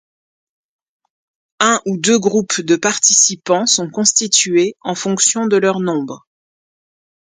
[1.59, 6.25] Un ou deux groupes de participants sont constitués en fonction de leur nombre.